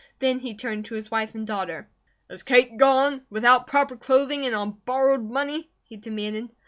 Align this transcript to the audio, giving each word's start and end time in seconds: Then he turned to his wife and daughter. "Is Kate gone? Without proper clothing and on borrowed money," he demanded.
Then 0.17 0.39
he 0.39 0.55
turned 0.55 0.85
to 0.85 0.95
his 0.95 1.11
wife 1.11 1.35
and 1.35 1.45
daughter. 1.45 1.87
"Is 2.27 2.41
Kate 2.41 2.75
gone? 2.75 3.23
Without 3.29 3.67
proper 3.67 3.95
clothing 3.95 4.47
and 4.47 4.55
on 4.55 4.81
borrowed 4.83 5.23
money," 5.29 5.69
he 5.83 5.95
demanded. 5.95 6.49